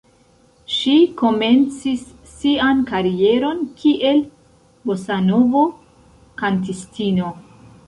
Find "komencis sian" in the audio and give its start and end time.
1.19-2.81